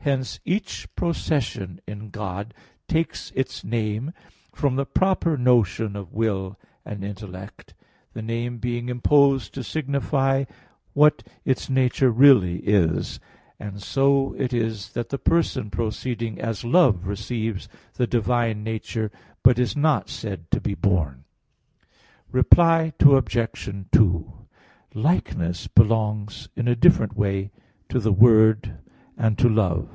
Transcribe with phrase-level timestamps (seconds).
[0.00, 2.54] Hence, each procession in God
[2.86, 4.12] takes its name
[4.54, 7.74] from the proper notion of will and intellect;
[8.12, 10.44] the name being imposed to signify
[10.92, 13.18] what its nature really is;
[13.58, 19.10] and so it is that the Person proceeding as love receives the divine nature,
[19.42, 21.24] but is not said to be born.
[22.30, 23.38] Reply Obj.
[23.90, 24.32] 2:
[24.94, 27.50] Likeness belongs in a different way
[27.88, 28.78] to the word
[29.18, 29.88] and to love.